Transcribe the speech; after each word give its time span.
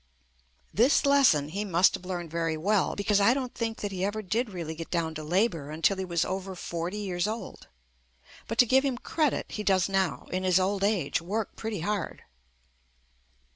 This 0.73 1.05
lesson 1.05 1.49
he 1.49 1.63
must 1.63 1.93
have 1.93 2.05
learned 2.05 2.31
very 2.31 2.57
well, 2.57 2.95
because 2.95 3.21
I 3.21 3.35
don't 3.35 3.53
think 3.53 3.81
that 3.81 3.91
he 3.91 4.03
ever 4.03 4.23
did 4.23 4.49
really 4.49 4.73
get 4.73 4.89
down 4.89 5.13
to 5.13 5.23
labor 5.23 5.69
until 5.69 5.95
he 5.95 6.01
JUST 6.01 6.07
ME 6.07 6.09
was 6.11 6.25
over 6.25 6.55
forty 6.55 6.97
years 6.97 7.27
old. 7.27 7.67
But 8.47 8.57
to 8.57 8.65
give 8.65 8.83
him 8.83 8.97
credit, 8.97 9.45
he 9.49 9.61
does 9.63 9.87
now, 9.87 10.27
in 10.31 10.41
his 10.43 10.59
old 10.59 10.83
age, 10.83 11.21
work 11.21 11.55
pretty 11.55 11.81
hard. 11.81 12.23